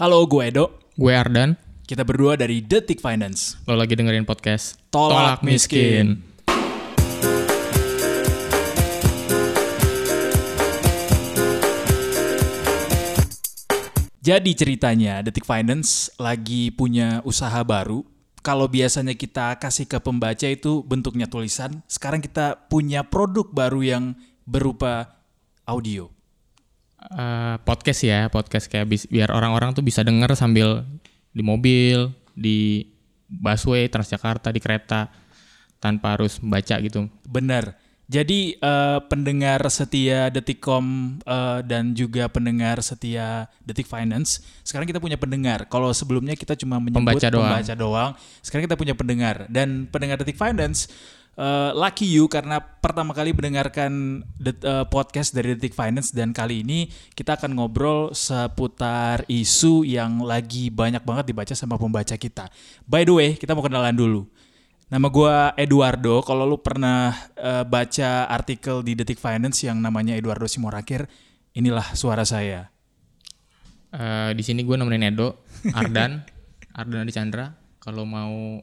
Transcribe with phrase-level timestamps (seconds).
[0.00, 0.80] Halo, gue Edo.
[0.96, 1.60] Gue Ardan.
[1.84, 3.60] Kita berdua dari Detik Finance.
[3.68, 6.24] Lo lagi dengerin podcast Tolak Miskin.
[14.24, 18.00] Jadi ceritanya Detik Finance lagi punya usaha baru.
[18.40, 24.04] Kalau biasanya kita kasih ke pembaca itu bentuknya tulisan, sekarang kita punya produk baru yang
[24.48, 25.20] berupa
[25.68, 26.08] audio.
[27.00, 30.84] Eh, podcast ya, podcast kayak bis- biar orang-orang tuh bisa denger sambil
[31.32, 32.84] di mobil, di
[33.24, 35.08] busway, Transjakarta, di kereta
[35.80, 37.08] tanpa harus membaca gitu.
[37.24, 37.72] Benar.
[38.10, 45.14] Jadi eh, pendengar setia Detikcom eh, dan juga pendengar setia Detik Finance, sekarang kita punya
[45.16, 45.70] pendengar.
[45.70, 47.48] Kalau sebelumnya kita cuma menyebut Pembaca doang.
[47.54, 48.10] pembaca doang,
[48.42, 49.46] sekarang kita punya pendengar.
[49.48, 50.90] Dan pendengar Detik Finance,
[51.36, 56.62] eh, lucky you karena pertama kali mendengarkan det- eh, podcast dari Detik Finance dan kali
[56.62, 62.48] ini kita akan ngobrol seputar isu yang lagi banyak banget dibaca sama pembaca kita.
[62.88, 64.22] By the way, kita mau kenalan dulu.
[64.90, 66.18] Nama gue Eduardo.
[66.26, 71.06] Kalau lu pernah eh, baca artikel di Detik Finance yang namanya Eduardo Simorakir,
[71.54, 72.74] inilah suara saya.
[73.90, 75.42] Eh, di sini gue nemenin Edo,
[75.74, 76.22] Ardan,
[76.78, 77.54] Ardan Adi Chandra.
[77.78, 78.62] Kalau mau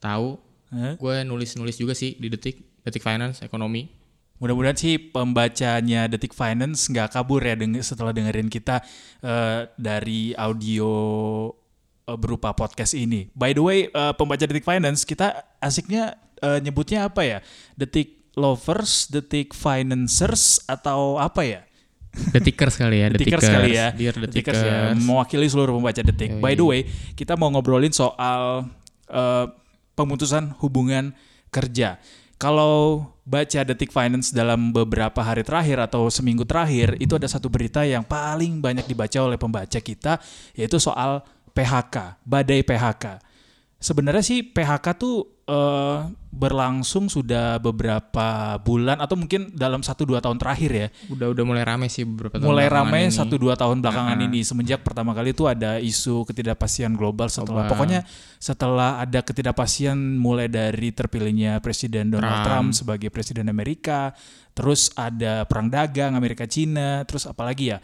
[0.00, 0.36] tahu,
[0.68, 0.94] Hah?
[0.94, 3.86] gue nulis-nulis juga sih di Detik, Detik Finance, Ekonomi.
[4.34, 8.82] Mudah-mudahan sih pembacanya Detik Finance nggak kabur ya deng- setelah dengerin kita
[9.20, 10.90] eh, dari audio
[12.04, 13.30] eh, berupa podcast ini.
[13.30, 17.38] By the way, eh, pembaca Detik Finance kita asiknya eh, nyebutnya apa ya?
[17.74, 21.62] Detik Lovers, Detik Financers atau apa ya?
[22.34, 23.86] Detikers kali ya, Detikers kali ya.
[23.90, 24.98] Dear Detikers Detikers.
[24.98, 26.42] ya, mewakili seluruh pembaca Detik.
[26.42, 26.80] By the way,
[27.14, 28.66] kita mau ngobrolin soal
[29.06, 29.46] eh,
[29.94, 31.14] pemutusan hubungan
[31.54, 31.98] kerja.
[32.34, 37.86] Kalau baca Detik Finance dalam beberapa hari terakhir atau seminggu terakhir, itu ada satu berita
[37.86, 40.18] yang paling banyak dibaca oleh pembaca kita,
[40.52, 41.22] yaitu soal
[41.54, 43.22] PHK, badai PHK.
[43.84, 45.98] Sebenarnya sih PHK tuh eh,
[46.34, 51.62] berlangsung sudah beberapa bulan atau mungkin dalam satu dua tahun terakhir ya Udah udah mulai
[51.62, 53.14] rame sih beberapa tahun mulai ramai ini.
[53.14, 57.70] satu dua tahun belakangan ini semenjak pertama kali itu ada isu ketidakpastian global setelah Global.
[57.70, 58.00] pokoknya
[58.40, 62.78] setelah ada ketidakpastian mulai dari terpilihnya presiden Donald Trump, Trump.
[62.80, 64.10] sebagai presiden Amerika
[64.56, 67.78] terus ada perang dagang Amerika Cina terus apalagi ya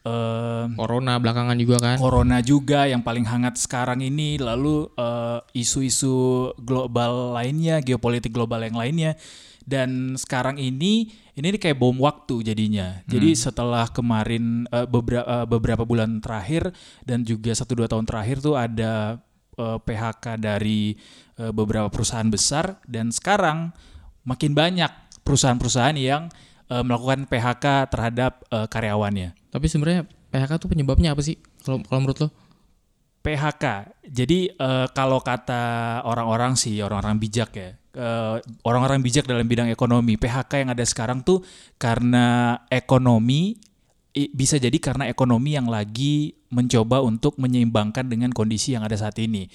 [0.00, 1.96] Eh, Corona belakangan juga kan.
[2.00, 8.80] Corona juga yang paling hangat sekarang ini, lalu eh, isu-isu global lainnya, geopolitik global yang
[8.80, 9.12] lainnya,
[9.68, 13.04] dan sekarang ini ini kayak bom waktu jadinya.
[13.04, 16.72] Jadi setelah kemarin eh, beberapa beberapa bulan terakhir
[17.04, 19.20] dan juga satu dua tahun terakhir tuh ada
[19.60, 20.96] eh, PHK dari
[21.36, 23.72] eh, beberapa perusahaan besar dan sekarang
[24.24, 24.88] makin banyak
[25.24, 26.32] perusahaan-perusahaan yang
[26.70, 29.34] eh, melakukan PHK terhadap eh, karyawannya.
[29.50, 31.36] Tapi sebenarnya PHK tuh penyebabnya apa sih?
[31.66, 32.28] Kalau kalau menurut lo?
[33.20, 33.64] PHK.
[34.08, 40.16] Jadi eh, kalau kata orang-orang sih, orang-orang bijak ya, eh, orang-orang bijak dalam bidang ekonomi,
[40.16, 41.44] PHK yang ada sekarang tuh
[41.76, 43.58] karena ekonomi
[44.10, 49.46] bisa jadi karena ekonomi yang lagi mencoba untuk menyeimbangkan dengan kondisi yang ada saat ini.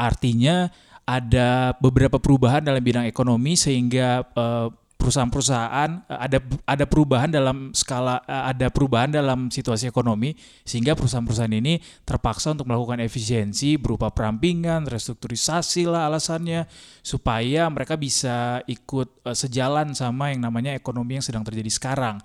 [0.00, 0.72] Artinya
[1.04, 8.20] ada beberapa perubahan dalam bidang ekonomi sehingga eh, perusahaan-perusahaan eh, ada ada perubahan dalam skala
[8.26, 10.34] eh, ada perubahan dalam situasi ekonomi
[10.66, 16.66] sehingga perusahaan-perusahaan ini terpaksa untuk melakukan efisiensi berupa perampingan, restrukturisasi lah alasannya
[17.00, 22.18] supaya mereka bisa ikut eh, sejalan sama yang namanya ekonomi yang sedang terjadi sekarang.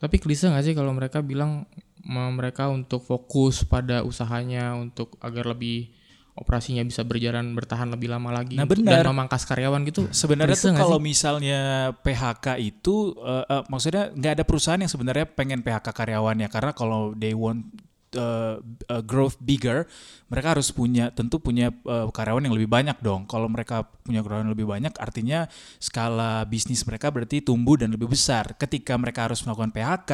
[0.00, 1.68] Tapi klise nggak sih kalau mereka bilang
[2.08, 5.92] me- mereka untuk fokus pada usahanya untuk agar lebih
[6.38, 9.02] operasinya bisa berjalan bertahan lebih lama lagi Nah, untuk- benar.
[9.02, 10.06] dan memangkas karyawan gitu.
[10.08, 11.04] Sebenarnya tuh kalau sih?
[11.04, 11.60] misalnya
[11.98, 17.12] PHK itu eh, eh, maksudnya nggak ada perusahaan yang sebenarnya pengen PHK karyawannya karena kalau
[17.14, 17.66] they want
[18.14, 19.84] eh, eh, growth bigger,
[20.28, 23.28] mereka harus punya tentu punya eh, karyawan yang lebih banyak dong.
[23.28, 25.44] Kalau mereka punya karyawan yang lebih banyak, artinya
[25.82, 28.56] skala bisnis mereka berarti tumbuh dan lebih besar.
[28.56, 30.10] Ketika mereka harus melakukan PHK,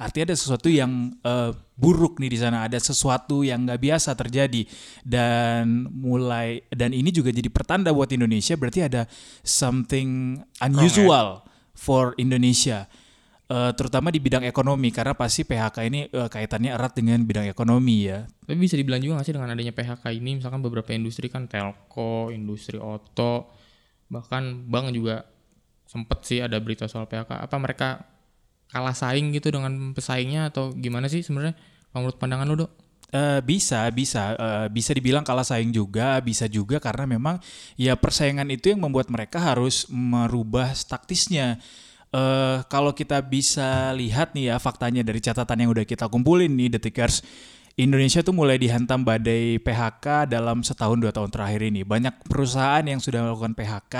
[0.00, 4.62] artinya ada sesuatu yang eh, buruk nih di sana, ada sesuatu yang nggak biasa terjadi
[5.02, 9.02] dan mulai dan ini juga jadi pertanda buat Indonesia berarti ada
[9.42, 11.42] something unusual
[11.74, 12.86] for Indonesia.
[13.54, 18.10] Eh, terutama di bidang ekonomi karena pasti PHK ini eh, kaitannya erat dengan bidang ekonomi
[18.10, 18.26] ya.
[18.26, 22.34] Tapi bisa dibilang juga nggak sih dengan adanya PHK ini, misalkan beberapa industri kan telco,
[22.34, 23.54] industri oto,
[24.10, 25.22] bahkan bank juga
[25.86, 27.46] sempet sih ada berita soal PHK.
[27.46, 28.02] Apa mereka
[28.74, 31.54] kalah saing gitu dengan pesaingnya atau gimana sih sebenarnya?
[31.94, 32.72] Menurut pandangan lo dok?
[33.14, 37.38] Eh, bisa, bisa, Eh, bisa dibilang kalah saing juga, bisa juga karena memang
[37.78, 41.62] ya persaingan itu yang membuat mereka harus merubah taktisnya.
[42.14, 46.70] Eh, kalau kita bisa lihat nih ya faktanya dari catatan yang udah kita kumpulin nih
[46.78, 47.26] detikers,
[47.74, 51.82] Indonesia tuh mulai dihantam badai PHK dalam setahun dua tahun terakhir ini.
[51.82, 53.96] Banyak perusahaan yang sudah melakukan PHK.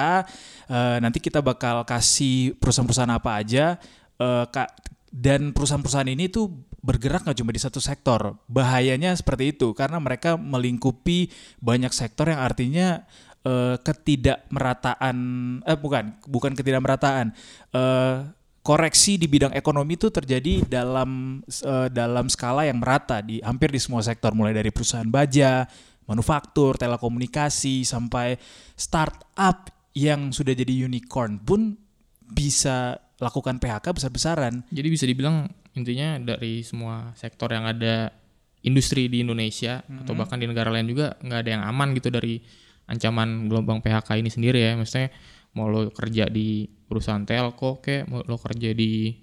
[0.71, 3.83] Uh, nanti kita bakal kasih perusahaan-perusahaan apa aja.
[4.15, 4.47] Uh,
[5.11, 6.55] dan perusahaan-perusahaan ini tuh
[6.87, 8.39] bergerak nggak cuma di satu sektor.
[8.47, 13.03] Bahayanya seperti itu karena mereka melingkupi banyak sektor yang artinya
[13.45, 15.17] uh, ketidakmerataan.
[15.63, 17.31] Eh bukan, bukan ketidakmerataan.
[17.71, 18.29] Uh,
[18.65, 23.79] koreksi di bidang ekonomi itu terjadi dalam uh, dalam skala yang merata di hampir di
[23.79, 25.69] semua sektor mulai dari perusahaan baja,
[26.09, 28.41] manufaktur, telekomunikasi sampai
[28.75, 31.79] startup yang sudah jadi unicorn pun
[32.25, 34.67] bisa lakukan PHK besar-besaran.
[34.73, 38.11] Jadi bisa dibilang intinya dari semua sektor yang ada
[38.65, 40.03] industri di Indonesia hmm.
[40.03, 42.41] atau bahkan di negara lain juga nggak ada yang aman gitu dari
[42.89, 44.73] ancaman gelombang PHK ini sendiri ya.
[44.77, 45.13] Maksudnya
[45.55, 49.15] mau lo kerja di perusahaan telco kayak mau lo kerja di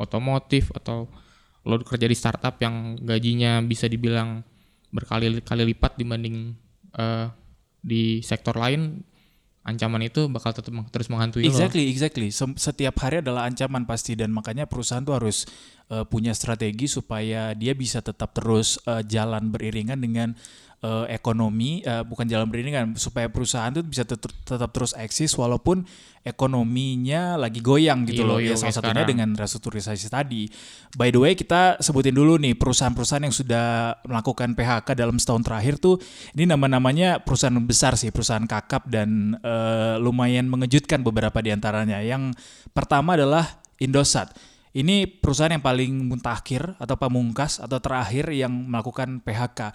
[0.00, 1.06] otomotif atau
[1.64, 4.44] lo kerja di startup yang gajinya bisa dibilang
[4.92, 6.54] berkali-kali lipat dibanding
[6.94, 7.26] uh,
[7.80, 9.02] di sektor lain
[9.64, 11.90] ancaman itu bakal tetap terus menghantui exactly, lo.
[11.90, 12.56] Exactly, exactly.
[12.60, 15.48] Setiap hari adalah ancaman pasti dan makanya perusahaan tuh harus
[15.90, 20.32] uh, punya strategi supaya dia bisa tetap terus uh, jalan beriringan dengan
[20.84, 25.88] uh, ekonomi uh, bukan jalan beriringan supaya perusahaan itu bisa tetap, tetap terus eksis walaupun
[26.24, 28.40] ekonominya lagi goyang gitu loh.
[28.40, 30.48] Ya salah satunya dengan restrukturisasi tadi.
[30.96, 35.76] By the way kita sebutin dulu nih perusahaan-perusahaan yang sudah melakukan PHK dalam setahun terakhir
[35.76, 36.00] tuh
[36.32, 42.00] ini nama-namanya perusahaan besar sih, perusahaan kakap dan uh, lumayan mengejutkan beberapa di antaranya.
[42.00, 42.36] Yang
[42.72, 44.32] pertama adalah Indosat.
[44.74, 49.70] Ini perusahaan yang paling muntakhir atau pamungkas atau terakhir yang melakukan PHK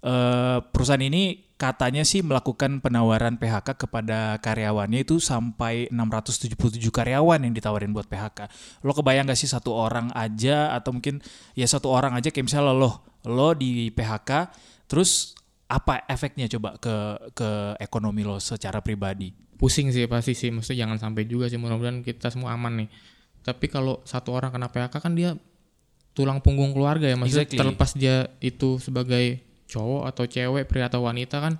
[0.00, 6.56] Uh, perusahaan ini katanya sih melakukan penawaran PHK kepada karyawannya itu sampai 677
[6.88, 8.48] karyawan yang ditawarin buat PHK.
[8.80, 11.20] Lo kebayang gak sih satu orang aja atau mungkin
[11.52, 14.48] ya satu orang aja kayak misalnya lo lo di PHK
[14.88, 15.36] terus
[15.68, 16.96] apa efeknya coba ke
[17.36, 19.28] ke ekonomi lo secara pribadi?
[19.60, 22.88] Pusing sih pasti sih, maksudnya jangan sampai juga sih mudah-mudahan kita semua aman nih.
[23.40, 25.36] Tapi kalau satu orang kena PHK kan dia
[26.12, 27.60] tulang punggung keluarga ya, maksudnya exactly.
[27.60, 29.40] terlepas dia itu sebagai
[29.70, 31.54] cowok atau cewek pria atau wanita kan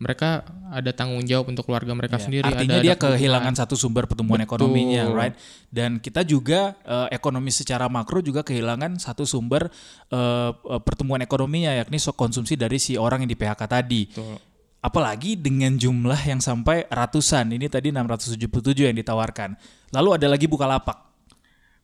[0.00, 2.24] mereka ada tanggung jawab untuk keluarga mereka yeah.
[2.24, 2.48] sendiri.
[2.48, 4.64] Artinya ada, dia ada kehilangan satu sumber pertumbuhan Betul.
[4.64, 5.36] ekonominya, right?
[5.68, 9.68] Dan kita juga uh, ekonomi secara makro juga kehilangan satu sumber
[10.08, 14.08] uh, pertumbuhan ekonominya, yakni sok konsumsi dari si orang yang di PHK tadi.
[14.08, 14.40] Betul.
[14.80, 19.52] Apalagi dengan jumlah yang sampai ratusan, ini tadi 677 yang ditawarkan.
[19.92, 21.09] Lalu ada lagi Bukalapak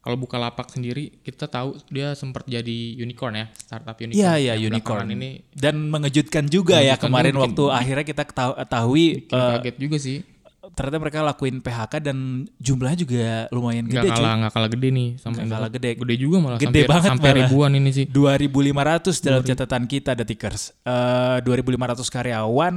[0.07, 4.23] kalau buka lapak sendiri kita tahu dia sempat jadi unicorn ya startup unicorn.
[4.23, 8.23] Iya iya unicorn ini dan mengejutkan juga ya mengejutkan ya kemarin mungkin, waktu akhirnya kita
[8.23, 10.19] ketahui uh, kaget juga sih.
[10.67, 14.07] Ternyata mereka lakuin PHK dan jumlahnya juga lumayan gede.
[14.07, 15.91] Gak kalah nggak kalah gede nih sama gak kalah gede.
[15.99, 17.41] Gede juga malah gede sampai, banget sampai malah.
[17.43, 18.05] ribuan ini sih.
[18.07, 20.63] 2500 dalam catatan kita Detikers.
[20.87, 22.75] Uh, 2500 karyawan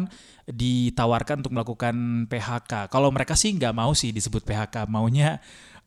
[0.50, 2.90] ditawarkan untuk melakukan PHK.
[2.90, 5.38] Kalau mereka sih nggak mau sih disebut PHK, maunya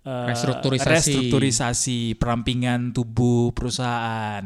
[0.07, 0.91] uh, restrukturisasi.
[0.91, 4.43] restrukturisasi perampingan tubuh perusahaan.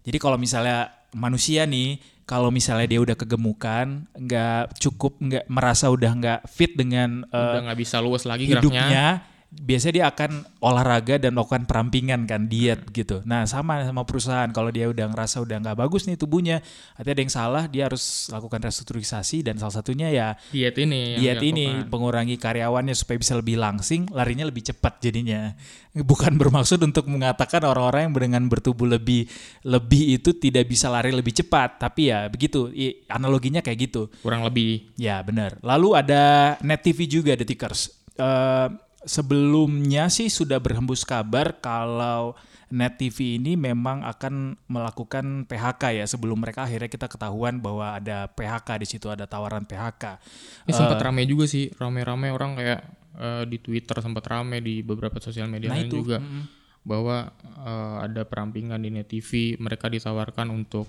[0.00, 6.12] Jadi kalau misalnya manusia nih, kalau misalnya dia udah kegemukan, nggak cukup, nggak merasa udah
[6.14, 9.06] nggak fit dengan uh, udah nggak bisa luas lagi hidupnya, geraknya
[9.50, 13.18] biasanya dia akan olahraga dan melakukan perampingan kan diet gitu.
[13.26, 16.62] Nah sama sama perusahaan kalau dia udah ngerasa udah nggak bagus nih tubuhnya,
[16.94, 21.18] artinya ada yang salah dia harus lakukan restrukturisasi dan salah satunya ya diet ini.
[21.18, 25.50] Diet ini pengurangi karyawannya supaya bisa lebih langsing, larinya lebih cepat jadinya.
[26.10, 29.26] Bukan bermaksud untuk mengatakan orang-orang yang dengan bertubuh lebih
[29.66, 32.70] lebih itu tidak bisa lari lebih cepat, tapi ya begitu
[33.10, 34.06] analoginya kayak gitu.
[34.22, 34.94] Kurang lebih.
[34.94, 35.58] Ya benar.
[35.58, 37.98] Lalu ada Net TV juga Detikers.
[38.14, 42.36] Uh, sebelumnya sih sudah berhembus kabar kalau
[42.70, 48.30] Net TV ini memang akan melakukan PHK ya sebelum mereka akhirnya kita ketahuan bahwa ada
[48.30, 50.22] PHK di situ ada tawaran PHK.
[50.70, 52.80] Ini uh, sempat rame juga sih, rame-rame orang kayak
[53.18, 55.98] uh, di Twitter sempat rame di beberapa sosial media nah lain itu.
[55.98, 56.44] juga mm -hmm.
[56.86, 60.86] bahwa uh, ada perampingan di Net TV, mereka ditawarkan untuk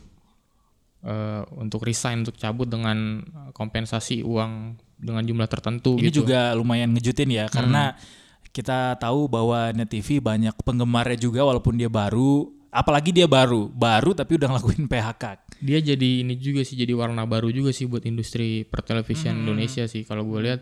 [1.01, 3.25] uh, untuk resign untuk cabut dengan
[3.57, 6.23] kompensasi uang dengan jumlah tertentu ini gitu.
[6.23, 7.53] juga lumayan ngejutin ya hmm.
[7.53, 7.83] karena
[8.51, 14.15] kita tahu bahwa Net TV banyak penggemarnya juga walaupun dia baru apalagi dia baru baru
[14.15, 15.23] tapi udah ngelakuin PHK
[15.59, 19.43] dia jadi ini juga sih jadi warna baru juga sih buat industri pertelevisian hmm.
[19.43, 20.61] Indonesia sih kalau gue lihat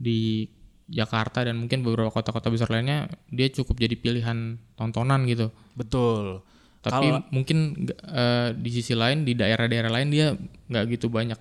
[0.00, 0.48] di
[0.90, 6.42] Jakarta dan mungkin beberapa kota-kota besar lainnya dia cukup jadi pilihan tontonan gitu betul
[6.80, 10.32] tapi Kalo, mungkin uh, di sisi lain di daerah-daerah lain dia
[10.72, 11.36] nggak gitu banyak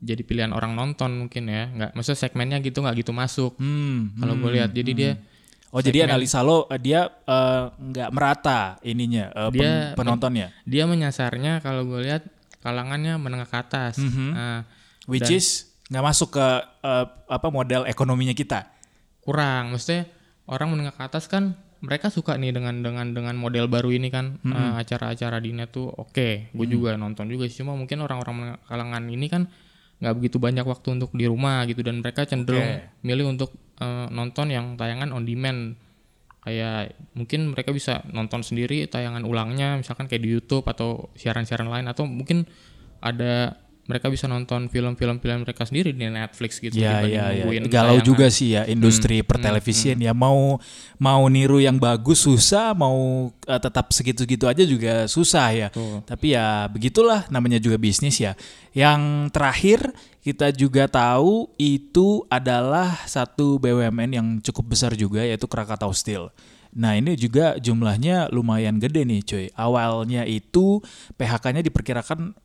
[0.00, 4.34] jadi pilihan orang nonton mungkin ya nggak maksudnya segmennya gitu nggak gitu masuk hmm, kalau
[4.34, 5.00] hmm, gue lihat jadi hmm.
[5.00, 5.12] dia
[5.70, 6.18] Oh jadi Segmen.
[6.18, 12.10] analisa lo eh, dia eh, nggak merata ininya pen- Dia- penontonnya, Dia menyasarnya kalau gue
[12.10, 12.26] lihat
[12.58, 14.02] kalangannya menengah ke atas.
[14.02, 14.34] Mhm.
[14.34, 14.66] Nah,
[15.06, 16.46] which is nggak masuk ke
[16.82, 18.66] eh, apa model ekonominya kita.
[19.20, 20.10] kurang maksudnya
[20.50, 24.42] orang menengah ke atas kan mereka suka nih dengan dengan dengan model baru ini kan
[24.42, 29.06] eh, acara-acara di net tuh oke gue juga nonton juga sih cuma mungkin orang-orang kalangan
[29.06, 29.46] ini kan
[30.00, 31.84] nggak begitu banyak waktu untuk di rumah gitu.
[31.84, 33.04] Dan mereka cenderung Oke.
[33.04, 35.76] milih untuk eh, nonton yang tayangan on demand.
[36.40, 41.86] Kayak mungkin mereka bisa nonton sendiri tayangan ulangnya misalkan kayak di YouTube atau siaran-siaran lain.
[41.86, 42.48] Atau mungkin
[43.04, 47.44] ada mereka bisa nonton film-film film mereka sendiri di Netflix gitu Ya ya ya.
[47.66, 48.06] Galau tayangan.
[48.06, 50.60] juga sih ya industri pertelevisian ya mau
[51.00, 55.68] mau niru yang bagus susah, mau eh, tetap segitu-gitu aja juga susah ya.
[55.72, 56.04] Betul.
[56.06, 58.36] Tapi ya begitulah namanya juga bisnis ya.
[58.76, 59.80] Yang terakhir
[60.20, 66.28] kita juga tahu itu adalah satu BUMN yang cukup besar juga yaitu Krakatau Steel.
[66.70, 69.46] Nah ini juga jumlahnya lumayan gede nih cuy.
[69.58, 70.78] Awalnya itu
[71.18, 72.36] PHK-nya diperkirakan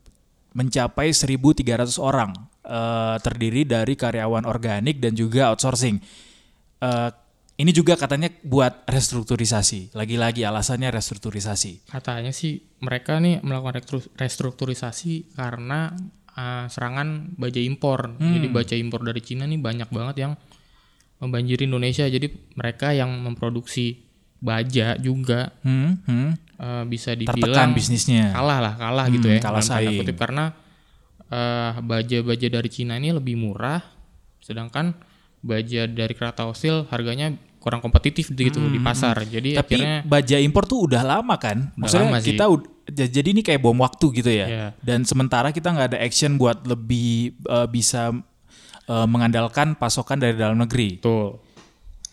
[0.55, 2.31] mencapai 1.300 orang,
[2.63, 5.99] eh, terdiri dari karyawan organik dan juga outsourcing.
[6.79, 7.09] Eh,
[7.55, 9.95] ini juga katanya buat restrukturisasi.
[9.95, 11.87] Lagi-lagi alasannya restrukturisasi.
[11.87, 15.95] katanya sih mereka nih melakukan restru- restrukturisasi karena
[16.35, 18.19] uh, serangan baja impor.
[18.19, 20.33] Jadi baja impor dari Cina nih banyak banget yang
[21.23, 22.03] membanjiri Indonesia.
[22.05, 22.27] Jadi
[22.59, 24.04] mereka yang memproduksi
[24.37, 26.29] baja juga Hmm, hmm.
[26.55, 28.31] uh, bisa Tertekan dibilang bisnisnya.
[28.31, 29.39] kalah lah, kalah Hmm, gitu ya.
[29.39, 29.99] kalah saing.
[29.99, 30.15] kutip.
[30.15, 30.53] karena
[31.27, 33.81] uh, baja-baja dari Cina ini lebih murah,
[34.39, 34.93] sedangkan
[35.39, 39.17] baja dari Krakatau Steel harganya kurang kompetitif gitu di pasar.
[39.23, 41.73] Jadi Hmm, Tapi akhirnya baja impor tuh udah lama kan?
[41.75, 42.33] Maksudnya lama sih.
[42.33, 42.45] kita
[42.85, 44.45] jadi ini kayak bom waktu gitu ya.
[44.45, 44.67] Iya.
[44.79, 48.13] Dan sementara kita nggak ada action buat lebih eh, bisa
[48.85, 51.01] eh, mengandalkan pasokan dari dalam negeri.
[51.01, 51.41] tuh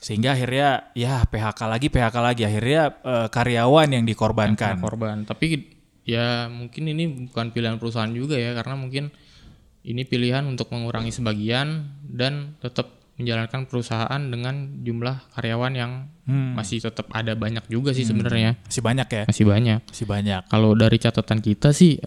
[0.03, 4.83] Sehingga akhirnya ya PHK lagi PHK lagi akhirnya eh, karyawan yang dikorbankan.
[4.83, 5.23] korban.
[5.23, 5.63] Tapi
[6.03, 9.15] ya mungkin ini bukan pilihan perusahaan juga ya karena mungkin
[9.83, 15.93] ini pilihan untuk mengurangi sebagian dan tetap menjalankan perusahaan dengan jumlah karyawan yang
[16.23, 16.55] Hmm.
[16.55, 18.55] masih tetap ada banyak juga sih sebenarnya.
[18.63, 19.23] Masih banyak ya?
[19.27, 19.81] Masih banyak.
[19.91, 20.43] Masih banyak.
[20.47, 21.99] Kalau dari catatan kita sih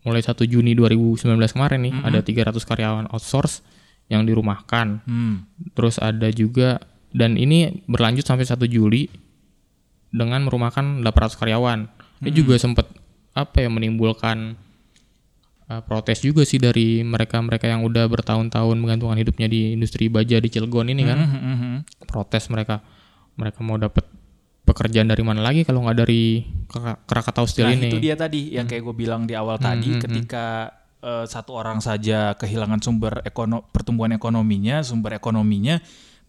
[0.00, 1.20] mulai 1 Juni 2019
[1.52, 3.60] kemarin nih ada 300 karyawan outsource
[4.08, 5.04] yang dirumahkan.
[5.04, 5.44] Hmm.
[5.76, 6.80] Terus ada juga
[7.10, 9.10] dan ini berlanjut sampai 1 Juli
[10.10, 11.78] dengan merumahkan 800 karyawan.
[12.20, 12.86] Ini juga sempat
[13.32, 14.58] apa ya menimbulkan
[15.70, 20.48] uh, protes juga sih dari mereka-mereka yang udah bertahun-tahun menggantungkan hidupnya di industri baja di
[20.50, 21.18] Cilegon ini kan.
[21.18, 21.76] Hmm, hmm, hmm.
[22.04, 22.82] Protes mereka.
[23.38, 24.04] Mereka mau dapat
[24.66, 27.88] pekerjaan dari mana lagi kalau nggak dari Krak- Krakatau Steel Nah ini.
[27.90, 32.36] itu dia tadi yang kayak gue bilang di awal tadi ketika eh, satu orang saja
[32.36, 35.80] kehilangan sumber ekono pertumbuhan ekonominya, sumber ekonominya,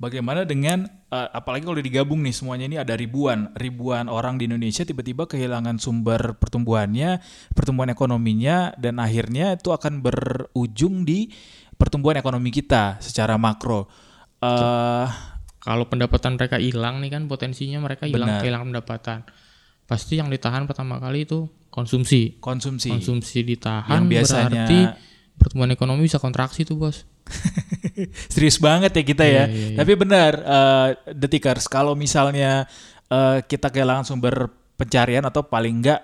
[0.02, 4.82] bagaimana dengan eh, apalagi kalau digabung nih semuanya ini ada ribuan ribuan orang di Indonesia
[4.82, 7.22] tiba-tiba kehilangan sumber pertumbuhannya,
[7.54, 11.30] pertumbuhan ekonominya dan akhirnya itu akan berujung di
[11.78, 13.86] pertumbuhan ekonomi kita secara makro.
[14.42, 15.08] Eh
[15.62, 18.42] Kalau pendapatan mereka hilang nih kan potensinya mereka hilang Benar.
[18.42, 19.20] kehilangan pendapatan.
[19.86, 22.42] Pasti yang ditahan pertama kali itu konsumsi.
[22.42, 22.90] konsumsi.
[22.90, 24.80] Konsumsi ditahan Yang biasanya- berarti
[25.38, 27.06] pertumbuhan ekonomi bisa kontraksi tuh, Bos.
[28.34, 29.32] Serius banget ya kita ya.
[29.32, 29.78] Iya, iya, iya.
[29.78, 32.66] Tapi benar, eh, detikers kalau misalnya
[33.08, 34.48] eh, kita kehilangan sumber
[34.80, 36.00] pencarian atau paling enggak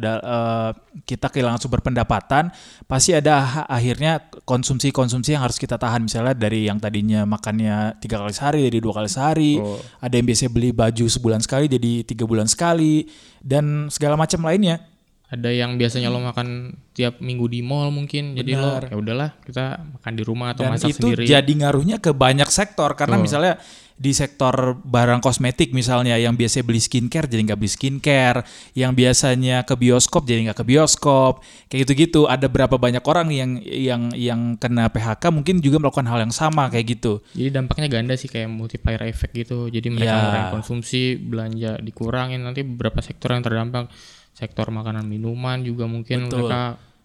[0.00, 0.70] da- eh,
[1.04, 2.48] kita kehilangan sumber pendapatan,
[2.88, 6.08] pasti ada ha- akhirnya konsumsi-konsumsi yang harus kita tahan.
[6.08, 9.76] Misalnya dari yang tadinya makannya tiga kali sehari jadi dua kali sehari, Oh.
[10.00, 13.04] ada yang biasanya beli baju sebulan sekali jadi tiga bulan sekali,
[13.44, 14.80] dan segala macam lainnya.
[15.28, 18.32] Ada yang biasanya lo makan tiap minggu di mall mungkin.
[18.32, 18.84] Jadi lo Benar.
[18.88, 19.64] ya udahlah kita
[20.00, 21.24] makan di rumah atau dan masak itu sendiri.
[21.28, 23.26] jadi ngaruhnya ke banyak sektor karena Betul.
[23.28, 23.54] misalnya
[23.98, 28.46] di sektor barang kosmetik misalnya yang biasanya beli skincare jadi nggak beli skincare
[28.78, 33.58] yang biasanya ke bioskop jadi nggak ke bioskop kayak gitu-gitu ada berapa banyak orang yang
[33.58, 38.14] yang yang kena PHK mungkin juga melakukan hal yang sama kayak gitu Jadi dampaknya ganda
[38.14, 39.66] sih kayak multiplier effect gitu.
[39.66, 40.54] Jadi mereka Ya.
[40.54, 42.38] konsumsi, belanja dikurangin.
[42.40, 43.90] Nanti beberapa sektor yang terdampak,
[44.38, 46.46] sektor makanan minuman juga mungkin Betul.
[46.46, 46.62] mereka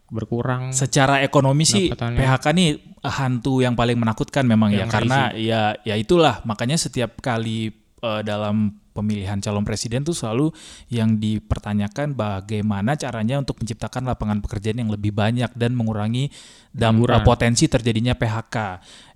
[0.07, 0.69] berkurang.
[0.69, 1.89] secara ekonomi sih.
[1.89, 2.69] PHK nih
[3.01, 8.21] hantu yang paling menakutkan memang ya Yang karena ya ya itulah makanya setiap kali eh,
[8.21, 10.53] dalam pemilihan calon presiden tuh selalu
[10.87, 16.29] yang dipertanyakan bagaimana caranya untuk menciptakan lapangan pekerjaan yang lebih banyak dan mengurangi
[16.69, 17.25] dam- Pengangguran.
[17.25, 18.55] potensi terjadinya PHK.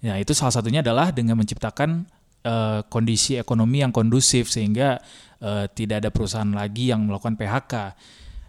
[0.01, 2.09] Ya itu salah satunya adalah dengan menciptakan
[2.47, 5.03] eh, kondisi ekonomi yang kondusif sehingga
[5.43, 7.73] eh, tidak ada perusahaan lagi yang melakukan PHK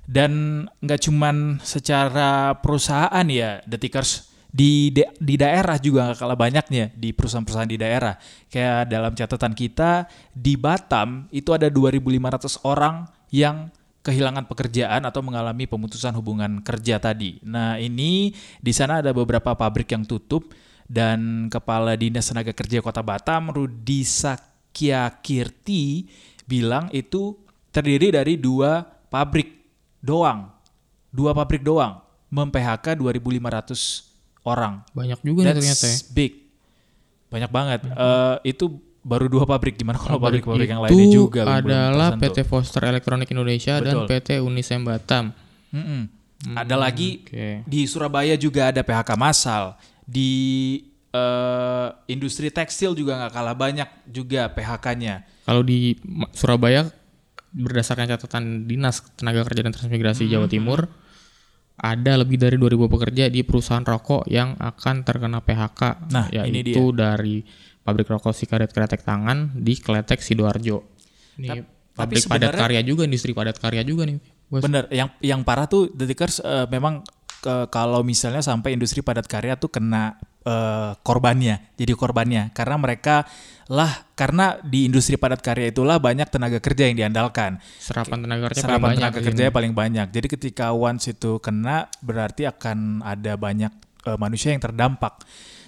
[0.08, 6.88] dan nggak cuman secara perusahaan ya detikers di da- di daerah juga nggak kalah banyaknya
[6.96, 8.16] di perusahaan-perusahaan di daerah.
[8.48, 13.68] Kayak dalam catatan kita di Batam itu ada 2.500 orang yang
[14.00, 17.36] kehilangan pekerjaan atau mengalami pemutusan hubungan kerja tadi.
[17.44, 20.48] Nah, ini di sana ada beberapa pabrik yang tutup
[20.88, 25.84] dan Kepala Dinas Tenaga Kerja Kota Batam Rudi Sakyakirti
[26.48, 27.36] bilang itu
[27.68, 29.52] terdiri dari dua pabrik
[30.00, 30.48] doang.
[31.12, 34.84] Dua pabrik doang mem-PHK 2.500 orang.
[34.92, 35.96] Banyak juga nih That's ternyata ya.
[36.12, 36.32] big.
[37.28, 37.80] Banyak banget.
[37.84, 39.76] Eh, itu baru dua pabrik.
[39.76, 42.16] Gimana kalau pabrik-pabrik yang lainnya juga adalah?
[42.16, 44.06] PT Foster Electronic Indonesia dan Betul.
[44.08, 45.32] PT Unisem Batam.
[45.72, 46.08] Mm-mm.
[46.54, 47.66] Ada lagi Oke.
[47.66, 49.74] di Surabaya juga ada PHK massal.
[50.08, 50.32] Di
[51.12, 55.44] eh, industri tekstil juga nggak kalah banyak juga PHK-nya.
[55.44, 56.00] Kalau di
[56.32, 56.88] Surabaya
[57.52, 60.80] berdasarkan catatan Dinas Tenaga Kerja dan Transmigrasi Hmm, Jawa Timur
[61.78, 66.90] ada lebih dari 2000 pekerja di perusahaan rokok yang akan terkena PHK Nah, ini yaitu
[66.90, 67.46] dari
[67.86, 70.82] pabrik rokok Sikaret Kretek Tangan di Kletek Sidoarjo.
[71.38, 71.62] Ini tapi
[71.94, 74.18] pabrik padat karya juga, industri padat karya juga nih.
[74.48, 74.62] Bos.
[74.64, 77.06] Bener, yang yang parah tuh detikers eh, memang
[77.38, 83.28] ke- kalau misalnya sampai industri padat karya tuh kena eh, korbannya, jadi korbannya karena mereka
[83.68, 87.60] lah karena di industri padat karya itulah banyak tenaga kerja yang diandalkan.
[87.76, 89.54] Serapan tenaga kerja paling Serapan banyak tenaga di kerja sini.
[89.54, 90.06] paling banyak.
[90.08, 93.72] Jadi ketika once itu kena berarti akan ada banyak
[94.08, 95.20] eh, manusia yang terdampak.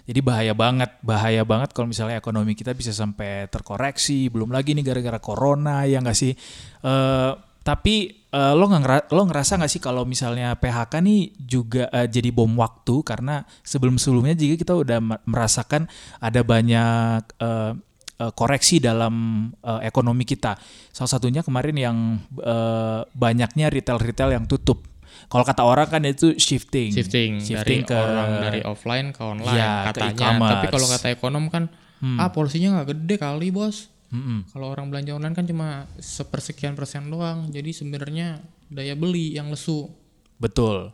[0.08, 4.32] Jadi bahaya banget, bahaya banget kalau misalnya ekonomi kita bisa sampai terkoreksi.
[4.32, 6.32] Belum lagi nih gara-gara corona ya nggak sih.
[6.80, 11.90] Eh, tapi eh, lo nggak ngera- lo ngerasa nggak sih kalau misalnya PHK nih juga
[11.90, 17.72] eh, jadi bom waktu karena sebelum-sebelumnya juga kita udah merasakan ada banyak eh,
[18.30, 19.14] koreksi dalam
[19.60, 20.52] eh, ekonomi kita.
[20.90, 21.96] Salah satunya kemarin yang
[22.36, 24.84] eh, banyaknya retail-retail yang tutup.
[25.26, 26.90] Kalau kata orang kan itu shifting.
[26.90, 30.12] shifting, Shifting dari orang dari offline ke online Ya, ke katanya.
[30.12, 30.50] e-commerce.
[30.52, 31.64] Tapi kalau kata ekonom kan
[32.16, 33.92] ah porsinya nggak gede kali bos.
[34.10, 34.46] Mm-mm.
[34.48, 37.46] Kalau orang belanja online kan cuma sepersekian persen doang.
[37.46, 39.86] Jadi sebenarnya daya beli yang lesu
[40.36, 40.90] Betul.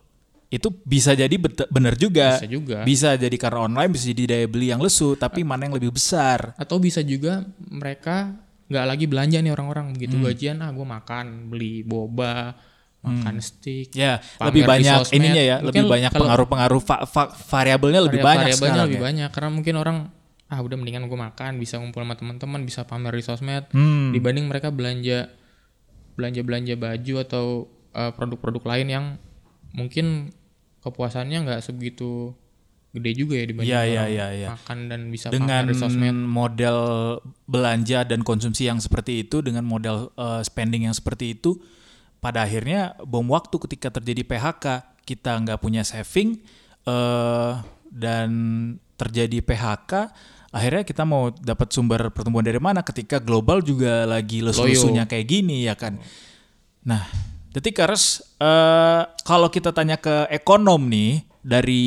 [0.46, 2.36] Itu bisa jadi bet- benar juga.
[2.36, 2.78] bisa juga.
[2.82, 6.54] Bisa jadi karena online, bisa jadi daya beli yang lesu, tapi mana yang lebih besar?
[6.54, 8.34] Atau bisa juga mereka
[8.66, 9.94] nggak lagi belanja nih orang-orang Hmm.
[9.94, 12.50] begitu gajian ah gue makan beli boba
[12.98, 18.00] makan steak Ya, pamer lebih banyak ininya ya, Mungkin lebih banyak pengaruh-pengaruh va- va- variabelnya
[18.02, 19.04] lebih banyak variabelnya lebih ya.
[19.06, 19.96] banyak karena mungkin orang
[20.46, 24.14] ah udah mendingan gue makan bisa ngumpul sama teman-teman bisa pamer di sosmed Hmm.
[24.14, 25.30] dibanding mereka belanja
[26.14, 27.44] belanja belanja baju atau
[27.92, 29.04] uh, produk-produk lain yang
[29.74, 30.30] mungkin
[30.86, 32.32] kepuasannya nggak sebegitu
[32.96, 34.48] gede juga ya dibanding iya, orang iya, iya.
[34.56, 36.78] makan dan bisa dengan pamer di sosmed model
[37.44, 41.60] belanja dan konsumsi yang seperti itu dengan model uh, spending yang seperti itu
[42.22, 44.64] pada akhirnya bom waktu ketika terjadi PHK
[45.04, 46.40] kita nggak punya saving
[46.88, 47.60] uh,
[47.92, 48.30] dan
[48.96, 49.92] terjadi PHK
[50.56, 55.68] akhirnya kita mau dapat sumber pertumbuhan dari mana ketika global juga lagi lesu-lesunya kayak gini
[55.68, 56.00] ya kan?
[56.88, 57.04] Nah
[57.52, 61.84] detikers uh, kalau kita tanya ke ekonom nih dari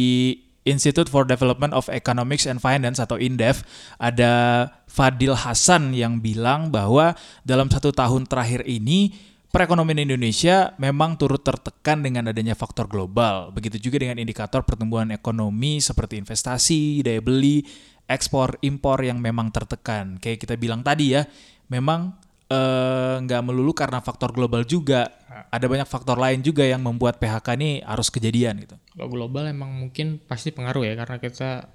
[0.68, 3.66] Institute for Development of Economics and Finance atau INDEF
[3.98, 9.18] ada Fadil Hasan yang bilang bahwa dalam satu tahun terakhir ini
[9.50, 13.50] perekonomian Indonesia memang turut tertekan dengan adanya faktor global.
[13.54, 17.66] Begitu juga dengan indikator pertumbuhan ekonomi seperti investasi, daya beli,
[18.06, 20.22] ekspor, impor yang memang tertekan.
[20.22, 21.26] Kayak kita bilang tadi ya,
[21.74, 22.14] memang
[22.50, 25.10] eh, nggak melulu karena faktor global juga.
[25.50, 28.76] Ada banyak faktor lain juga yang membuat PHK ini harus kejadian gitu.
[29.00, 31.72] kalau global emang mungkin pasti pengaruh ya karena kita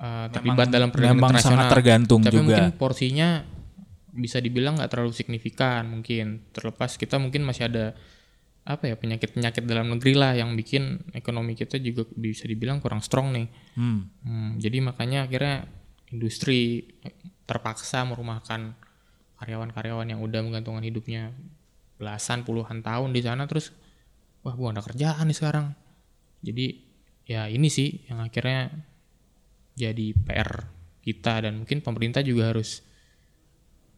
[0.00, 2.42] uh, terlibat dalam perdagangan internasional sangat tergantung tapi juga.
[2.42, 3.28] mungkin porsinya
[4.14, 6.46] bisa dibilang nggak terlalu signifikan mungkin.
[6.54, 7.98] Terlepas kita mungkin masih ada
[8.64, 13.04] apa ya penyakit penyakit dalam negeri lah yang bikin ekonomi kita juga bisa dibilang kurang
[13.04, 13.46] strong nih.
[13.76, 14.08] Hmm.
[14.24, 15.68] Hmm, jadi makanya akhirnya
[16.08, 16.88] industri
[17.44, 18.72] terpaksa merumahkan
[19.42, 21.34] karyawan-karyawan yang udah menggantungkan hidupnya
[22.00, 23.74] belasan puluhan tahun di sana terus
[24.40, 25.66] wah gua ada kerjaan nih sekarang.
[26.40, 26.66] Jadi
[27.28, 28.72] ya ini sih yang akhirnya
[29.76, 30.70] jadi PR
[31.04, 32.80] kita dan mungkin pemerintah juga harus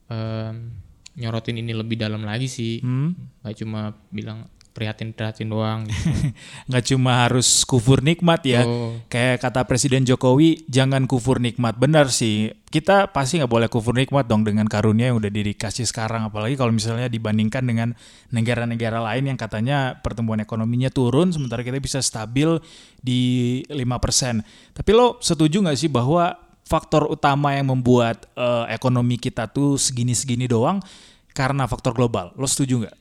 [0.06, 0.70] em,
[1.16, 3.16] nyorotin ini lebih dalam lagi sih Hmm.
[3.40, 4.44] nggak cuma bilang
[4.76, 5.96] prihatin prihatin doang gitu.
[6.68, 8.68] nggak cuma harus kufur nikmat ya.
[8.68, 8.92] Oh.
[9.08, 11.80] Kayak kata Presiden Jokowi, jangan kufur nikmat.
[11.80, 16.28] Benar sih, kita pasti nggak boleh kufur nikmat dong dengan karunia yang udah dikasih sekarang.
[16.28, 17.96] Apalagi kalau misalnya dibandingkan dengan
[18.28, 22.60] negara-negara lain yang katanya pertumbuhan ekonominya turun, sementara kita bisa stabil
[23.00, 24.44] di 5%.
[24.76, 30.50] Tapi lo setuju nggak sih bahwa faktor utama yang membuat eh, ekonomi kita tuh segini-segini
[30.50, 30.82] doang
[31.30, 32.34] karena faktor global?
[32.34, 32.96] Lo setuju nggak?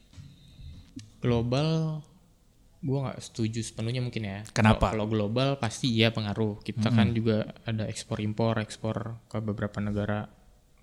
[1.25, 1.99] global
[2.86, 4.39] gue nggak setuju sepenuhnya mungkin ya.
[4.54, 4.93] Kenapa?
[4.93, 6.62] Kalau global pasti iya pengaruh.
[6.62, 10.30] Kita kan juga ada ekspor impor, ekspor ke beberapa negara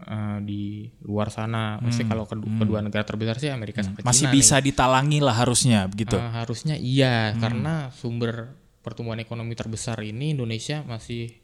[0.03, 1.79] eh, di luar sana.
[1.79, 4.11] Maksudnya kalau kedua, kedua negara terbesar sih Amerika sama Mm.
[4.11, 6.19] Masih bisa ditalangi lah harusnya begitu.
[6.19, 6.27] nih.
[6.27, 11.39] Eh, harusnya iya karena sumber pertumbuhan ekonomi terbesar ini Indonesia masih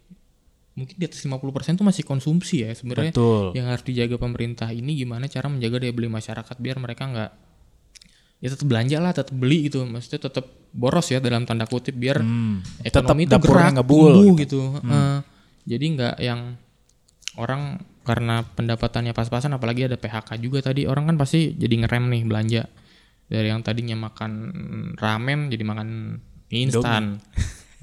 [0.78, 3.10] mungkin di atas 50% tuh masih konsumsi ya sebenarnya.
[3.10, 3.50] Betul.
[3.58, 7.30] Yang harus dijaga pemerintah ini gimana cara menjaga daya beli masyarakat biar mereka nggak
[8.38, 9.82] ya tetap belanja lah, tetap beli gitu.
[9.82, 12.62] Maksudnya tetap boros ya dalam tanda kutip biar Hmm.
[12.86, 14.60] ekonomi itu gerak ngebul tumbuh gitu.
[14.86, 15.18] Eh,
[15.66, 16.40] jadi nggak yang
[17.34, 22.22] orang karena pendapatannya pas-pasan apalagi ada PHK juga tadi orang kan pasti jadi ngerem nih
[22.24, 22.62] belanja
[23.28, 24.32] dari yang tadinya makan
[24.96, 25.88] ramen jadi makan
[26.48, 27.20] mie instan.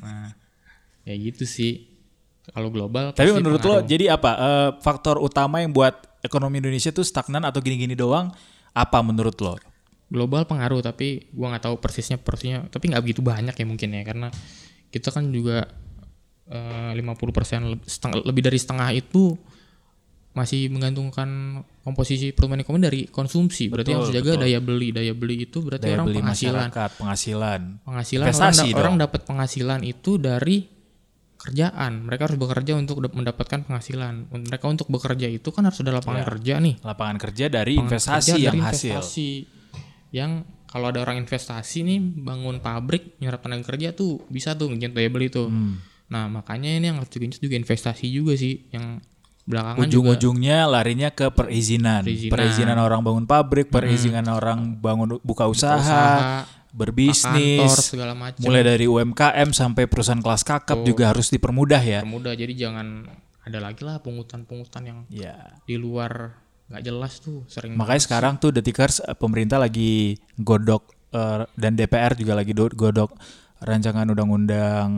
[0.01, 0.34] nah,
[1.05, 1.94] ya gitu sih.
[2.45, 7.01] Kalau global Tapi menurut lo jadi apa eh, faktor utama yang buat ekonomi Indonesia tuh
[7.01, 8.29] stagnan atau gini-gini doang?
[8.71, 9.55] Apa menurut lo?
[10.05, 14.05] global pengaruh tapi gua nggak tahu persisnya persisnya tapi nggak begitu banyak ya mungkin ya
[14.05, 14.29] karena
[14.93, 15.65] kita kan juga
[16.45, 19.34] eh, 50% setengah, lebih dari setengah itu
[20.36, 24.43] masih menggantungkan komposisi pertumbuhan ekonomi dari konsumsi berarti Betul, harus jaga betul.
[24.45, 26.69] daya beli daya beli itu berarti Daya orang beli penghasilan
[27.01, 27.62] penghasilan.
[27.81, 28.81] penghasilan Investasi orang, da- dong.
[28.84, 30.58] orang dapat penghasilan itu dari
[31.45, 35.93] kerjaan mereka harus bekerja untuk dap- mendapatkan penghasilan mereka untuk bekerja itu kan harus ada
[35.93, 36.27] lapangan Ya.
[36.27, 38.91] kerja nih Lapangan kerja dari Lapangan investasi kerja yang dari hasil.
[38.91, 39.29] investasi.
[40.12, 40.31] yang
[40.65, 45.27] kalau ada orang investasi nih bangun pabrik nyerap tenaga kerja tuh bisa tuh daya beli
[45.27, 45.79] tuh Hmm.
[46.05, 48.99] nah makanya ini yang harus digenjot juga investasi juga sih yang
[49.43, 52.01] belakangan Ujung-ujungnya larinya ke perizinan.
[52.01, 52.34] Perizinan.
[52.34, 58.61] Perizinan orang bangun pabrik, perizinan orang bangun buka usaha, usaha berbisnis, kantor segala macam mulai
[58.61, 62.01] dari UMKM sampai perusahaan kelas kakap juga harus dipermudah ya.
[62.03, 63.07] mudah jadi jangan
[63.41, 65.55] ada lagi lah pungutan-pungutan yang Ya.
[65.63, 66.35] di luar
[66.65, 72.13] nggak jelas tuh sering Makanya sekarang tuh Detikers eh, pemerintah lagi godok eh, dan DPR
[72.13, 73.13] juga lagi do- godok
[73.57, 74.89] rancangan undang-undang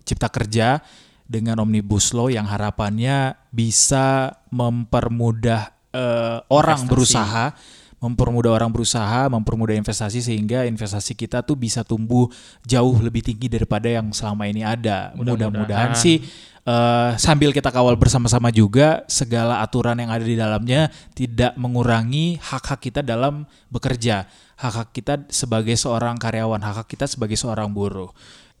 [0.00, 0.78] cipta kerja
[1.24, 7.56] dengan omnibus law yang harapannya bisa mempermudah eh, orang berusaha,
[8.02, 12.28] mempermudah orang berusaha, mempermudah investasi sehingga investasi kita tuh bisa tumbuh
[12.66, 15.12] jauh lebih tinggi daripada yang selama ini ada.
[15.14, 15.50] Mudah-mudahan.
[15.52, 16.20] Mudah-mudahan sih
[16.64, 22.80] eh, sambil kita kawal bersama-sama juga segala aturan yang ada di dalamnya tidak mengurangi hak-hak
[22.80, 24.26] kita dalam bekerja,
[24.58, 28.10] hak-hak kita sebagai seorang karyawan, hak-hak kita sebagai seorang buruh.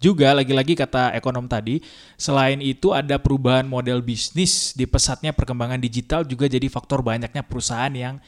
[0.02, 1.80] Juga lagi-lagi kata ekonom tadi,
[2.20, 7.88] selain itu ada perubahan model bisnis di pesatnya perkembangan digital juga jadi faktor banyaknya perusahaan
[7.88, 8.20] yang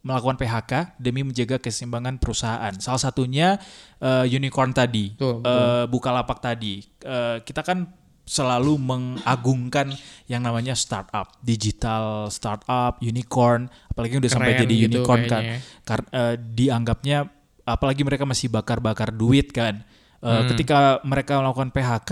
[0.00, 2.74] melakukan PHK demi menjaga keseimbangan perusahaan.
[2.78, 3.58] Salah satunya
[3.98, 6.80] eh, unicorn tadi, Betul, eh, Bukalapak tadi.
[7.02, 7.86] Eh, kita kan
[8.24, 9.90] selalu mengagungkan
[10.30, 15.42] yang namanya startup, digital startup, unicorn, apalagi udah sampai Keren jadi gitu unicorn kan.
[15.42, 15.58] kayaknya.
[15.82, 17.18] Karena eh, dianggapnya
[17.66, 19.82] apalagi mereka masih bakar-bakar duit kan.
[19.82, 20.48] Eh, Hmm.
[20.52, 22.10] Ketika mereka melakukan PHK,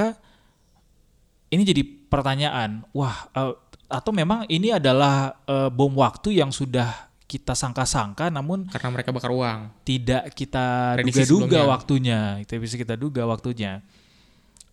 [1.49, 3.53] ini jadi pertanyaan, wah eh,
[3.89, 9.29] atau memang ini adalah eh, bom waktu yang sudah kita sangka-sangka namun karena mereka bakar
[9.29, 9.85] uang.
[9.85, 13.85] tidak kita duga-duga waktunya, itu bisa kita duga waktunya.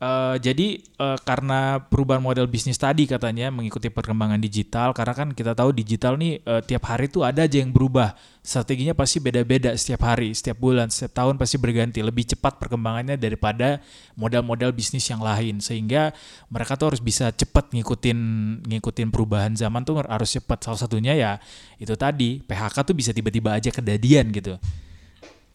[0.05, 5.57] Eh, jadi eh, karena perubahan model bisnis tadi katanya mengikuti perkembangan digital, karena kan kita
[5.57, 8.13] tahu digital nih eh, tiap hari tuh ada aja yang berubah,
[8.45, 13.81] strateginya pasti beda-beda setiap hari, setiap bulan, setiap tahun pasti berganti, lebih cepat perkembangannya daripada
[14.13, 16.13] model-model bisnis yang lain, sehingga
[16.53, 18.19] mereka tuh harus bisa cepat ngikutin
[18.61, 20.69] ngikutin perubahan zaman tuh harus cepat.
[20.69, 21.41] Salah satunya ya
[21.81, 24.53] itu tadi PHK tuh bisa tiba-tiba aja kejadian gitu.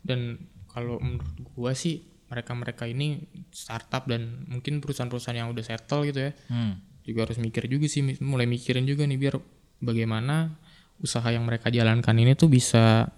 [0.01, 0.41] dan
[0.73, 6.33] kalau menurut gua sih mereka-mereka ini startup dan mungkin perusahaan-perusahaan yang udah settle gitu ya.
[6.49, 6.79] Hmm.
[7.01, 9.35] juga harus mikir juga sih mulai mikirin juga nih biar
[9.83, 10.53] bagaimana
[11.01, 13.09] usaha yang mereka jalankan ini tuh bisa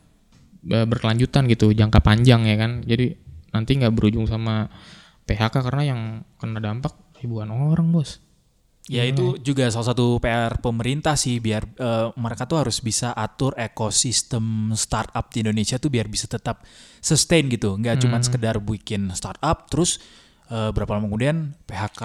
[0.70, 2.80] eh, berkelanjutan gitu jangka panjang ya kan.
[2.86, 3.12] Jadi
[3.52, 4.70] nanti nggak berujung sama
[5.28, 6.00] PHK karena yang
[6.40, 8.31] kena dampak ribuan orang bos
[8.90, 13.54] Ya itu juga salah satu PR pemerintah sih biar eh, mereka tuh harus bisa atur
[13.54, 16.66] ekosistem startup di Indonesia tuh biar bisa tetap
[16.98, 20.02] sustain gitu, nggak cuma sekedar bikin startup terus
[20.50, 22.02] eh, berapa lama kemudian PHK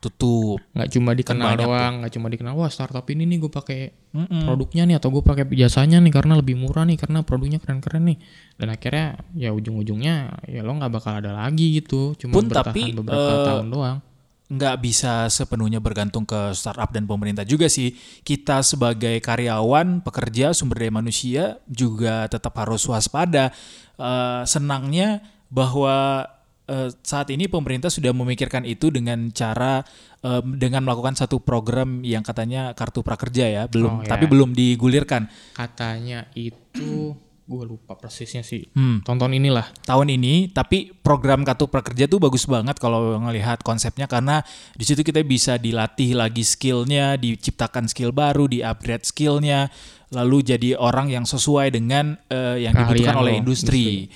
[0.00, 0.60] tutup.
[0.72, 3.80] nggak cuma dikenal banyak doang nggak cuma dikenal wah startup ini nih gue pakai
[4.16, 4.44] Mm-mm.
[4.48, 8.18] produknya nih atau gue pakai jasanya nih karena lebih murah nih karena produknya keren-keren nih.
[8.56, 12.82] Dan akhirnya ya ujung-ujungnya ya lo nggak bakal ada lagi gitu cuma Pun bertahan tapi,
[12.96, 13.98] beberapa eh, tahun doang
[14.46, 17.90] nggak bisa sepenuhnya bergantung ke startup dan pemerintah juga sih.
[18.22, 23.50] Kita sebagai karyawan, pekerja, sumber daya manusia juga tetap harus waspada.
[23.98, 25.18] Eh, senangnya
[25.50, 26.22] bahwa
[26.66, 29.82] eh, saat ini pemerintah sudah memikirkan itu dengan cara
[30.22, 34.14] eh, dengan melakukan satu program yang katanya kartu prakerja ya, belum Oh, ya.
[34.14, 35.26] tapi belum digulirkan.
[35.54, 38.66] katanya itu gue lupa persisnya sih.
[38.74, 39.06] Hmm.
[39.06, 39.70] Tonton inilah.
[39.86, 44.42] tahun ini tapi program kartu prakerja tuh bagus banget kalau ngelihat konsepnya karena
[44.74, 49.70] di situ kita bisa dilatih lagi skillnya diciptakan skill baru di upgrade skillnya
[50.10, 54.10] lalu jadi orang yang sesuai dengan eh, yang Keahlian dibutuhkan oleh lo, industri.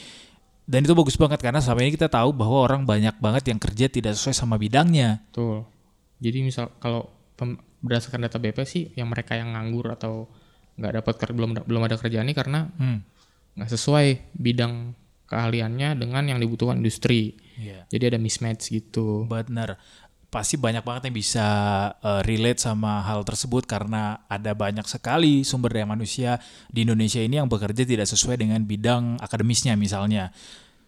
[0.66, 3.87] dan itu bagus banget karena selama ini kita tahu bahwa orang banyak banget yang kerja
[3.90, 5.66] tidak sesuai sama bidangnya Betul.
[6.21, 7.09] Jadi misal kalau
[7.81, 10.29] berdasarkan data BP sih yang mereka yang nganggur atau
[10.77, 13.20] nggak dapat belum belum ada kerjaan ini karena hmm.
[13.59, 14.95] Nggak sesuai bidang
[15.31, 17.39] keahliannya dengan yang dibutuhkan industri.
[17.55, 17.87] Iya.
[17.87, 19.31] Jadi ada mismatch gitu.
[19.31, 19.79] Benar.
[20.31, 21.47] Pasti banyak banget yang bisa
[22.03, 26.39] uh, relate sama hal tersebut karena ada banyak sekali sumber daya manusia
[26.71, 30.31] di Indonesia ini yang bekerja tidak sesuai dengan bidang akademisnya misalnya.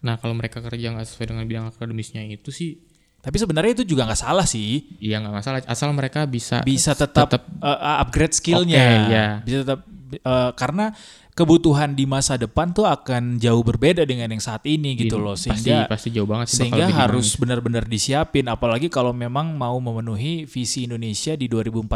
[0.02, 2.91] Nah kalau mereka kerja nggak sesuai dengan bidang akademisnya itu sih
[3.22, 4.98] Tapi sebenarnya itu juga nggak salah sih.
[4.98, 8.82] ya nggak masalah asal mereka bisa Bisa tetap, tetap uh, upgrade skillnya.
[8.82, 9.26] Oke, ya.
[9.46, 9.80] Bisa tetap
[10.26, 10.90] uh, karena
[11.32, 15.32] kebutuhan di masa depan tuh akan jauh berbeda dengan yang saat ini gitu loh.
[15.32, 20.44] pasti Sehingga pasti jauh banget sih sehingga harus benar-benar disiapin apalagi kalau memang mau memenuhi
[20.44, 21.88] visi Indonesia di 2045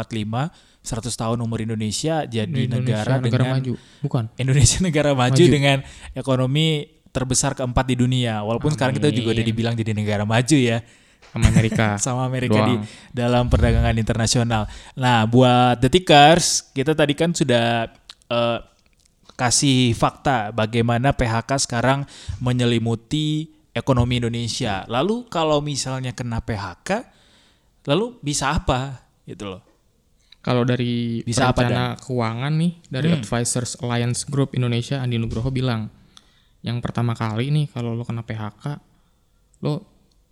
[0.87, 5.53] 100 tahun umur Indonesia jadi Indonesia negara, dengan maju bukan Indonesia negara maju, Maju.
[5.53, 5.77] dengan
[6.17, 9.51] ekonomi terbesar keempat di dunia walaupun sekarang kita juga udah Amin.
[9.53, 10.81] dibilang jadi negara maju ya
[11.37, 12.85] sama Amerika sama Amerika di Doang.
[13.13, 14.65] dalam perdagangan internasional.
[14.97, 17.87] Nah, buat detikers, kita tadi kan sudah
[18.27, 18.59] eh,
[19.37, 22.03] kasih fakta bagaimana PHK sekarang
[22.41, 24.81] menyelimuti ekonomi Indonesia.
[24.89, 27.05] Lalu kalau misalnya kena PHK,
[27.85, 29.05] lalu bisa apa?
[29.29, 29.61] Gitu loh.
[30.41, 33.19] Kalau dari Bisa apa, perencana keuangan nih dari Hmm.
[33.19, 35.91] Advisors Alliance Group Indonesia Andi Nugroho bilang,
[36.63, 38.79] yang pertama kali nih kalau lo kena PHK,
[39.61, 39.83] lo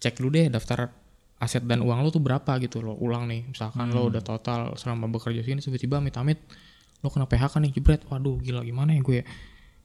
[0.05, 0.93] cek dulu deh daftar
[1.35, 3.49] aset dan uang lo tuh berapa gitu lo ulang nih.
[3.49, 3.95] Misalkan Hmm.
[3.97, 6.37] lo udah total selama bekerja sini tiba-tiba amit-amit
[7.01, 8.01] lo kena PHK nih jebret.
[8.07, 9.25] Waduh gila gimana ya gue?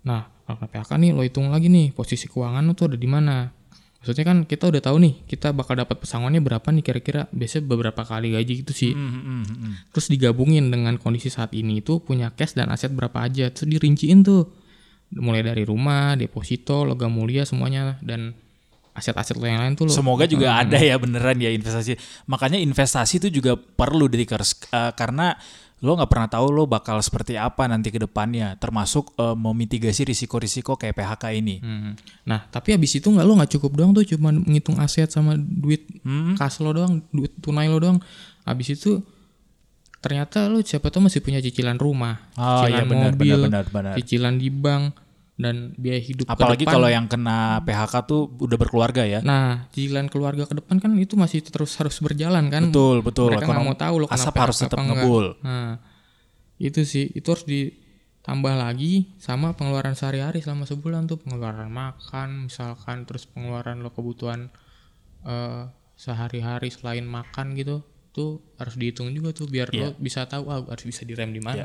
[0.04, 3.08] Nah kalau kena PHK nih lo hitung lagi nih posisi keuangan lo tuh ada di
[3.08, 3.50] mana.
[4.00, 7.28] Maksudnya kan kita udah tahu nih kita bakal dapat pesangonnya berapa nih kira-kira.
[7.34, 8.92] Biasanya beberapa kali gaji gitu sih.
[8.96, 9.72] Hmm, hmm, hmm, hmm.
[9.92, 13.52] terus digabungin dengan kondisi saat ini itu punya cash dan aset berapa aja.
[13.52, 14.48] Terus dirinciin tuh.
[15.10, 17.98] Mulai dari rumah deposito logam mulia semuanya.
[18.00, 18.32] Dan
[19.00, 21.96] aset-aset lo yang lain tuh lo Semoga juga ada ya beneran ya investasi.
[22.24, 25.34] Makanya investasi itu juga perlu Detikers Eh, karena
[25.80, 30.76] lo nggak pernah tahu lo bakal seperti apa nanti ke depannya, termasuk eh, memitigasi risiko-risiko
[30.76, 31.56] kayak PHK ini.
[31.58, 31.96] Hmm.
[32.22, 35.88] Nah, tapi habis itu nggak lo nggak cukup doang tuh cuma menghitung aset sama duit
[36.04, 36.36] Hmm.
[36.36, 37.96] kas lo doang, duit tunai lo doang.
[38.44, 39.00] Habis itu
[40.00, 43.64] ternyata lo siapa tahu masih punya cicilan rumah, Oh cicilan iya benar mobil, benar benar
[43.68, 43.94] benar.
[43.96, 44.84] cicilan di bank
[45.40, 46.74] dan biaya hidup ke Apalagi depan.
[46.76, 49.20] kalau yang kena PHK tuh udah berkeluarga ya.
[49.20, 52.68] Nah, cicilan keluarga ke depan kan itu masih terus harus berjalan kan.
[52.68, 53.32] betul betul.
[53.32, 55.26] Mereka nggak mau tahu lo kena asap PHK harus tetap ngebul.
[55.40, 55.80] Nah,
[56.56, 63.02] itu sih itu harus ditambah lagi sama pengeluaran sehari-hari selama sebulan tuh pengeluaran makan misalkan
[63.02, 64.52] terus pengeluaran lo kebutuhan
[65.22, 65.64] eh,
[65.96, 69.80] sehari-hari selain makan gitu tuh harus dihitung juga tuh biar Iya.
[69.80, 71.62] lo bisa tahu ah harus bisa direm di mana.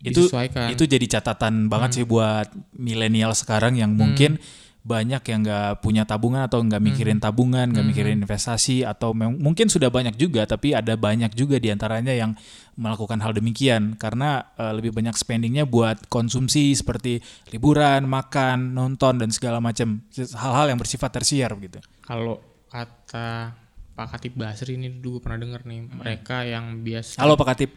[0.00, 0.30] Itu
[0.70, 1.96] itu jadi catatan banget Hmm.
[1.98, 4.38] sih buat milenial sekarang yang mungkin
[4.86, 6.88] banyak yang nggak punya tabungan atau nggak Hmm.
[6.94, 11.74] mikirin tabungan, nggak mikirin investasi atau mungkin sudah banyak juga tapi ada banyak juga di
[11.74, 12.38] antaranya yang
[12.78, 17.18] melakukan hal demikian karena eh, lebih banyak spendingnya buat konsumsi seperti
[17.50, 21.82] liburan, makan, nonton dan segala macam hal-hal yang bersifat tersier gitu.
[22.06, 22.38] Kalau
[22.70, 23.58] kata
[23.90, 27.70] Pak Katib Basri ini dulu pernah denger nih mereka yang biasa Halo Pak Katip.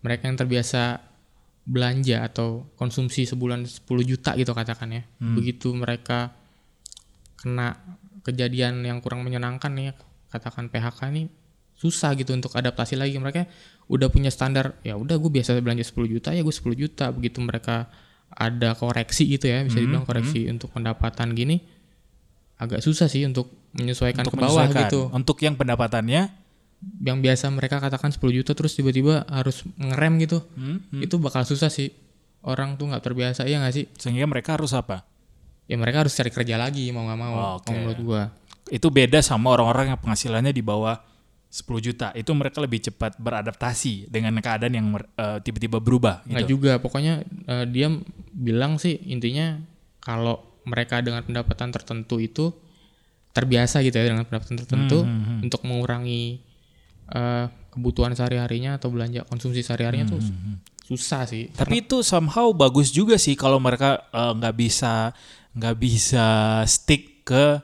[0.00, 1.06] mereka yang terbiasa
[1.68, 5.02] belanja atau konsumsi sebulan 10 juta gitu katakan ya.
[5.20, 5.36] Hmm.
[5.36, 6.32] Begitu mereka
[7.36, 7.76] kena
[8.24, 9.92] kejadian yang kurang menyenangkan nih
[10.32, 11.22] katakan PHK ini
[11.78, 13.46] susah gitu untuk adaptasi lagi mereka
[13.86, 17.38] udah punya standar ya udah gue biasa belanja 10 juta ya gue 10 juta begitu
[17.38, 17.86] mereka
[18.28, 21.62] ada koreksi gitu ya Hmm, bisa dibilang koreksi untuk pendapatan gini
[22.58, 24.90] agak susah sih untuk menyesuaikan Untuk ke bawah menyesuaikan.
[24.90, 26.22] gitu Untuk yang pendapatannya
[27.00, 31.66] yang biasa mereka katakan 10 juta terus tiba-tiba harus ngerem gitu hmm, itu bakal susah
[31.68, 31.90] sih
[32.40, 35.02] orang tuh nggak terbiasa ya nggak sih sehingga mereka harus apa?
[35.64, 37.68] ya mereka harus cari kerja lagi mau nggak mau Oh, oke.
[37.68, 38.22] menurut gua
[38.68, 40.96] itu beda sama orang-orang yang penghasilannya di bawah
[41.48, 42.12] 10 juta.
[42.12, 46.52] Itu mereka lebih cepat beradaptasi dengan keadaan yang eh, tiba-tiba berubah nggak gitu.
[46.54, 47.88] juga pokoknya eh, dia
[48.30, 49.56] bilang sih intinya
[49.98, 52.52] kalau mereka dengan pendapatan tertentu itu
[53.32, 55.38] terbiasa gitu ya dengan pendapatan tertentu Hmm, hmm, hmm.
[55.48, 56.44] untuk mengurangi
[57.12, 60.22] eh, kebutuhan sehari-harinya atau belanja konsumsi sehari-harinya tuh
[60.88, 65.12] susah sih Tapi itu somehow bagus juga sih kalau mereka eh, nggak bisa
[65.58, 66.26] nggak bisa
[66.64, 67.60] stick ke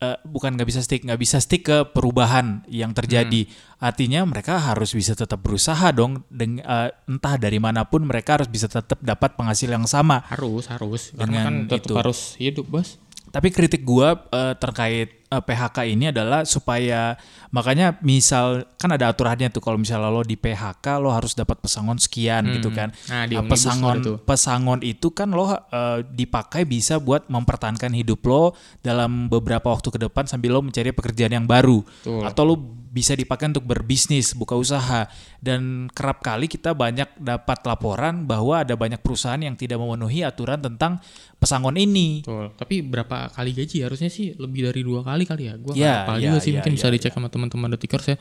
[0.00, 3.48] eh, bukan nggak bisa stick, nggak bisa stick ke perubahan yang terjadi.
[3.80, 8.48] Artinya mereka harus bisa tetap berusaha dong, deng, eh, entah dari mana pun mereka harus
[8.48, 10.24] bisa tetap dapat penghasil yang sama.
[10.28, 11.16] Harus, harus.
[11.16, 11.94] Karena kan tetap itu.
[11.96, 13.00] harus hidup, Bos.
[13.30, 17.18] Tapi kritik gua eh, terkait eh, PHK ini adalah supaya
[17.50, 21.98] makanya misal kan ada aturannya tuh kalau misalnya lo di PHK lo harus dapat pesangon
[21.98, 22.94] sekian gitu kan.
[23.10, 24.16] Nah, di Omnibus pesangon tuh.
[24.22, 29.98] pesangon itu kan lo eh, dipakai bisa buat mempertahankan hidup lo dalam beberapa waktu ke
[30.06, 32.22] depan sambil lo mencari pekerjaan yang baru Betul.
[32.24, 32.56] atau lo
[32.96, 35.04] bisa dipakai untuk berbisnis buka usaha
[35.44, 40.56] dan kerap kali kita banyak dapat laporan bahwa ada banyak perusahaan yang tidak memenuhi aturan
[40.56, 40.96] tentang
[41.36, 42.24] pesangon ini.
[42.24, 42.56] Betul.
[42.56, 43.84] Tapi berapa kali gaji?
[43.84, 45.60] Harusnya sih lebih dari dua kali kali ya.
[45.60, 46.50] Gua nggak Ya, hafal ya, juga sih.
[46.50, 48.16] ya, Mungkin ya, bisa dicek sama teman-teman detikers ya.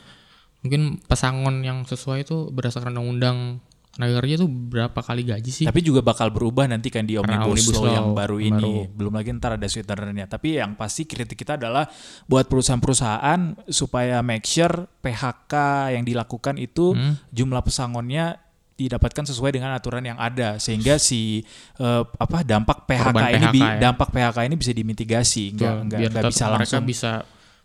[0.68, 3.64] Mungkin pesangon yang sesuai itu berdasarkan undang-undang
[3.96, 5.64] tenaga kerja tuh berapa kali gaji sih?
[5.64, 8.52] Tapi juga bakal berubah nanti kan di omnibus, Omnibus law yang baru ini.
[8.54, 8.92] baru.
[8.92, 10.28] Belum lagi ntar ada sweetenernya.
[10.28, 11.88] Tapi yang pasti kritik kita adalah
[12.26, 15.54] buat perusahaan-perusahaan supaya make sure PHK
[15.92, 17.16] yang dilakukan itu Hmm.
[17.30, 23.32] jumlah pesangonnya didapatkan sesuai dengan aturan yang ada sehingga si eh, apa dampak PHK Korban
[23.32, 23.80] ini bi- PHK ya.
[23.82, 27.12] dampak PHK ini bisa dimitigasi enggak enggak, enggak bisa mereka langsung bisa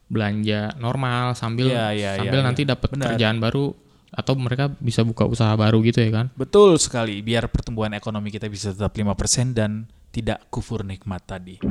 [0.06, 2.70] belanja normal sambil Iya, iya, sambil iya, nanti iya.
[2.70, 3.74] dapat kerjaan baru
[4.10, 6.26] atau mereka bisa buka usaha baru gitu ya kan?
[6.34, 11.62] betul sekali biar pertumbuhan ekonomi kita bisa tetap 5% dan tidak kufur nikmat tadi.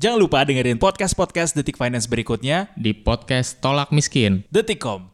[0.00, 4.48] Jangan lupa dengerin podcast-podcast Detik Finance berikutnya Di podcast Tolak Miskin.
[4.48, 5.09] Detikcom